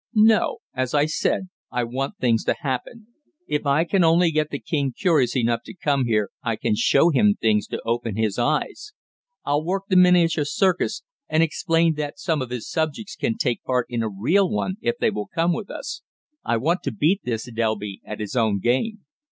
[0.15, 0.61] "No.
[0.73, 3.05] As I said, I want things to happen.
[3.45, 7.11] If I can only get the king curious enough to come here I can show
[7.11, 8.93] him things to open his eyes.
[9.45, 13.85] I'll work the miniature circus, and explain that some of his subjects can take part
[13.91, 16.01] in a real one if they will come with us.
[16.43, 19.05] I want to beat this Delby at his own game."